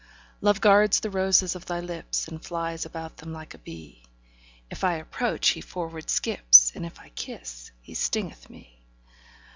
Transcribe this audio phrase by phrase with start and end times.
[0.41, 4.01] Love guards the roses of thy lips, And flies about them like a bee:
[4.71, 8.81] If I approach, he forward skips, And if I kiss, he stingeth me.